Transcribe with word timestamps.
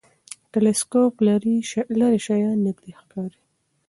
ټلسکوپ 0.51 1.13
لرې 1.27 2.17
شیان 2.25 2.57
نږدې 2.65 2.91
ښکاري. 2.99 3.39